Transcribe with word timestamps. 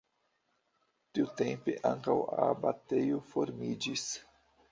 Tiutempe 1.17 1.75
ankaŭ 1.91 2.15
abatejo 2.47 3.19
formiĝis. 3.35 4.09